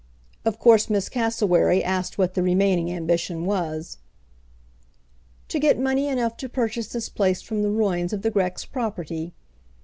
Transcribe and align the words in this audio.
Of 0.45 0.57
course 0.57 0.89
Miss 0.89 1.09
Cassewary 1.09 1.83
asked 1.83 2.17
what 2.17 2.33
the 2.33 2.41
remaining 2.41 2.91
ambition 2.91 3.45
was. 3.45 3.99
"To 5.49 5.59
get 5.59 5.77
money 5.77 6.07
enough 6.07 6.37
to 6.37 6.49
purchase 6.49 6.87
this 6.87 7.07
place 7.07 7.43
from 7.43 7.61
the 7.61 7.69
ruins 7.69 8.11
of 8.11 8.23
the 8.23 8.31
Grex 8.31 8.65
property. 8.65 9.35